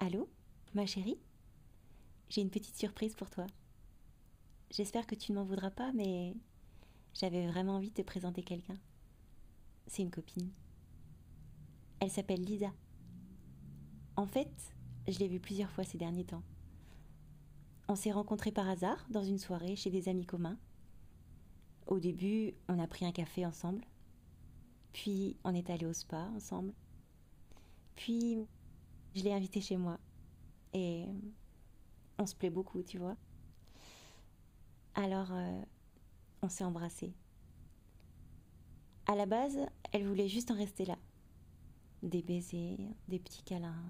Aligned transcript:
Allô, 0.00 0.28
ma 0.74 0.86
chérie? 0.86 1.18
J'ai 2.28 2.40
une 2.40 2.50
petite 2.50 2.76
surprise 2.76 3.16
pour 3.16 3.30
toi. 3.30 3.46
J'espère 4.70 5.08
que 5.08 5.16
tu 5.16 5.32
ne 5.32 5.38
m'en 5.38 5.44
voudras 5.44 5.72
pas, 5.72 5.90
mais 5.92 6.36
j'avais 7.14 7.48
vraiment 7.48 7.74
envie 7.74 7.90
de 7.90 7.94
te 7.94 8.02
présenter 8.02 8.44
quelqu'un. 8.44 8.78
C'est 9.88 10.02
une 10.02 10.12
copine. 10.12 10.52
Elle 11.98 12.12
s'appelle 12.12 12.44
Lisa. 12.44 12.72
En 14.14 14.26
fait, 14.26 14.52
je 15.08 15.18
l'ai 15.18 15.26
vue 15.26 15.40
plusieurs 15.40 15.72
fois 15.72 15.82
ces 15.82 15.98
derniers 15.98 16.26
temps. 16.26 16.44
On 17.88 17.96
s'est 17.96 18.12
rencontrés 18.12 18.52
par 18.52 18.68
hasard 18.68 19.04
dans 19.10 19.24
une 19.24 19.38
soirée 19.38 19.74
chez 19.74 19.90
des 19.90 20.08
amis 20.08 20.26
communs. 20.26 20.58
Au 21.88 21.98
début, 21.98 22.54
on 22.68 22.78
a 22.78 22.86
pris 22.86 23.04
un 23.04 23.12
café 23.12 23.44
ensemble. 23.44 23.84
Puis, 24.92 25.36
on 25.42 25.56
est 25.56 25.70
allé 25.70 25.86
au 25.86 25.92
spa 25.92 26.30
ensemble. 26.36 26.72
Puis, 27.96 28.46
je 29.14 29.22
l'ai 29.22 29.32
invitée 29.32 29.60
chez 29.60 29.76
moi. 29.76 29.98
Et 30.72 31.06
on 32.18 32.26
se 32.26 32.34
plaît 32.34 32.50
beaucoup, 32.50 32.82
tu 32.82 32.98
vois. 32.98 33.16
Alors, 34.94 35.32
euh, 35.32 35.62
on 36.42 36.48
s'est 36.48 36.64
embrassés. 36.64 37.14
À 39.06 39.14
la 39.14 39.26
base, 39.26 39.58
elle 39.92 40.06
voulait 40.06 40.28
juste 40.28 40.50
en 40.50 40.56
rester 40.56 40.84
là. 40.84 40.98
Des 42.02 42.22
baisers, 42.22 42.78
des 43.08 43.18
petits 43.18 43.42
câlins, 43.42 43.82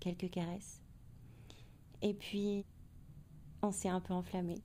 quelques 0.00 0.30
caresses. 0.30 0.82
Et 2.02 2.14
puis, 2.14 2.64
on 3.62 3.72
s'est 3.72 3.88
un 3.88 4.00
peu 4.00 4.14
enflammé. 4.14 4.62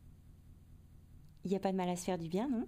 Il 1.44 1.50
n'y 1.50 1.56
a 1.56 1.60
pas 1.60 1.72
de 1.72 1.78
mal 1.78 1.90
à 1.90 1.96
se 1.96 2.06
faire 2.06 2.18
du 2.18 2.30
bien, 2.30 2.50
non? 2.50 2.68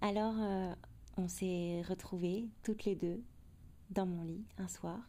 Alors, 0.00 0.34
euh, 0.38 0.74
on 1.16 1.28
s'est 1.28 1.82
retrouvés 1.82 2.48
toutes 2.62 2.84
les 2.84 2.94
deux 2.94 3.22
dans 3.90 4.06
mon 4.06 4.22
lit 4.22 4.44
un 4.58 4.68
soir 4.68 5.00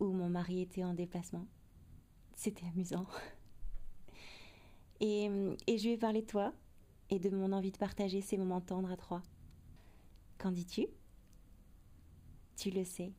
où 0.00 0.12
mon 0.12 0.28
mari 0.28 0.62
était 0.62 0.82
en 0.82 0.94
déplacement. 0.94 1.46
C'était 2.34 2.66
amusant. 2.66 3.06
Et, 5.00 5.28
je 5.68 5.82
lui 5.84 5.92
ai 5.92 5.96
parlé 5.96 6.20
de 6.22 6.26
toi 6.26 6.52
et 7.08 7.18
de 7.18 7.30
mon 7.30 7.52
envie 7.52 7.72
de 7.72 7.78
partager 7.78 8.20
ces 8.20 8.36
moments 8.36 8.60
tendres 8.60 8.90
à 8.90 8.96
trois. 8.96 9.22
Qu'en 10.38 10.52
dis-tu? 10.52 10.86
Tu 12.56 12.70
le 12.70 12.84
sais, 12.84 13.14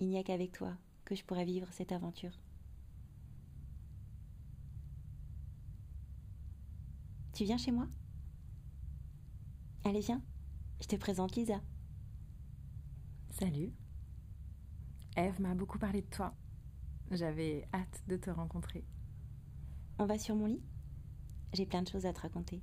il 0.00 0.08
n'y 0.08 0.18
a 0.18 0.24
qu'avec 0.24 0.50
toi 0.50 0.76
que 1.04 1.14
je 1.14 1.24
pourrais 1.24 1.44
vivre 1.44 1.68
cette 1.72 1.92
aventure. 1.92 2.40
Tu 7.32 7.44
viens 7.44 7.56
chez 7.56 7.70
moi? 7.70 7.86
Allez, 9.84 10.00
viens, 10.00 10.22
je 10.80 10.88
te 10.88 10.96
présente 10.96 11.36
Lisa. 11.36 11.60
Salut. 13.30 13.72
Eve 15.16 15.40
m'a 15.40 15.54
beaucoup 15.54 15.78
parlé 15.78 16.02
de 16.02 16.06
toi. 16.06 16.34
J'avais 17.10 17.68
hâte 17.74 18.02
de 18.08 18.16
te 18.16 18.30
rencontrer. 18.30 18.84
On 19.98 20.06
va 20.06 20.18
sur 20.18 20.34
mon 20.34 20.46
lit 20.46 20.62
J'ai 21.52 21.66
plein 21.66 21.82
de 21.82 21.88
choses 21.88 22.06
à 22.06 22.12
te 22.12 22.20
raconter. 22.20 22.62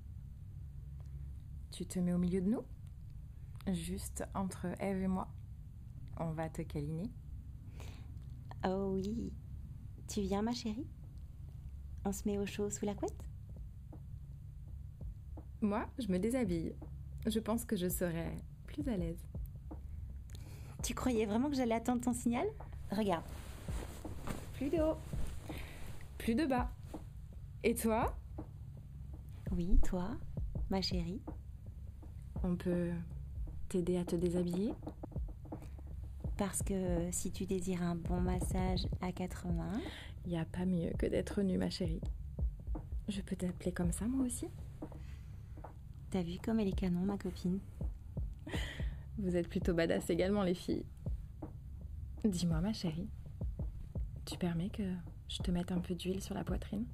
Tu 1.72 1.86
te 1.86 2.00
mets 2.00 2.14
au 2.14 2.18
milieu 2.18 2.42
de 2.42 2.50
nous? 2.50 2.64
Juste 3.72 4.24
entre 4.34 4.66
Eve 4.82 5.04
et 5.04 5.08
moi. 5.08 5.28
On 6.18 6.32
va 6.32 6.50
te 6.50 6.64
câliner. 6.64 7.12
Oh 8.66 8.94
oui. 8.96 9.32
Tu 10.08 10.22
viens, 10.22 10.42
ma 10.42 10.54
chérie? 10.54 10.88
On 12.04 12.12
se 12.12 12.28
met 12.28 12.40
au 12.40 12.46
chaud 12.48 12.72
sous 12.72 12.86
la 12.86 12.96
couette? 12.96 13.24
Moi, 15.62 15.88
je 16.00 16.08
me 16.08 16.18
déshabille. 16.18 16.74
Je 17.28 17.40
pense 17.40 17.64
que 17.64 17.76
je 17.76 17.88
serai 17.88 18.36
plus 18.66 18.88
à 18.88 18.98
l'aise. 18.98 19.24
Tu 20.84 20.94
croyais 20.96 21.26
vraiment 21.26 21.50
que 21.50 21.56
j'allais 21.56 21.76
attendre 21.76 22.02
ton 22.02 22.14
signal? 22.14 22.48
Regarde. 22.92 23.26
Plus 24.54 24.70
de 24.70 24.78
haut. 24.78 24.98
Plus 26.18 26.36
de 26.36 26.46
bas. 26.46 26.70
Et 27.64 27.76
toi? 27.76 28.16
Oui, 29.52 29.80
toi, 29.86 30.12
ma 30.70 30.82
chérie. 30.82 31.22
On 32.44 32.56
peut 32.56 32.92
t'aider 33.68 33.98
à 33.98 34.06
te 34.06 34.16
déshabiller? 34.16 34.74
Parce 36.38 36.64
que 36.64 37.12
si 37.12 37.32
tu 37.32 37.46
désires 37.46 37.84
un 37.84 37.96
bon 37.96 38.22
massage 38.22 38.88
à 39.02 39.12
quatre 39.12 39.48
mains, 39.48 39.82
Il 40.26 40.34
n'y 40.34 40.38
a 40.38 40.46
pas 40.46 40.66
mieux 40.66 40.92
que 40.98 41.06
d'être 41.06 41.42
nue, 41.42 41.58
ma 41.58 41.70
chérie. 41.70 42.02
Je 43.08 43.22
peux 43.22 43.36
t'appeler 43.36 43.72
comme 43.72 43.92
ça, 43.92 44.06
moi 44.06 44.26
aussi? 44.26 44.48
T'as 46.12 46.22
vu 46.22 46.38
comme 46.44 46.60
elle 46.60 46.68
est 46.68 46.80
canon, 46.80 47.02
ma 47.02 47.18
copine? 47.18 47.60
Vous 49.22 49.36
êtes 49.36 49.50
plutôt 49.50 49.74
badass 49.74 50.10
également, 50.10 50.44
les 50.44 50.54
filles. 50.54 50.86
Dis-moi, 52.24 52.62
ma 52.62 52.72
chérie, 52.72 53.10
tu 54.26 54.38
permets 54.38 54.70
que 54.70 54.84
je 55.28 55.40
te 55.40 55.52
mette 55.52 55.72
un 55.72 55.80
peu 55.80 55.94
d'huile 55.94 56.22
sur 56.22 56.36
la 56.36 56.44
poitrine? 56.44 56.86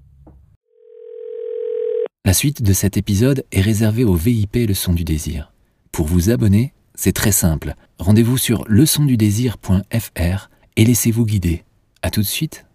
La 2.26 2.34
suite 2.34 2.64
de 2.64 2.74
cet 2.74 2.98
épisode 2.98 3.46
est 3.52 3.62
réservée 3.62 4.04
au 4.04 4.16
VIP 4.16 4.56
Leçon 4.68 4.94
du 4.94 5.04
désir. 5.04 5.54
Pour 5.92 6.08
vous 6.08 6.32
abonner, 6.32 6.74
c'est 6.96 7.14
très 7.14 7.32
simple. 7.32 7.76
Rendez-vous 8.00 8.40
sur 8.40 8.66
leçondudésir.fr 8.68 10.50
et 10.78 10.86
laissez-vous 10.86 11.26
guider. 11.26 11.64
À 12.02 12.10
tout 12.10 12.22
de 12.22 12.26
suite. 12.26 12.66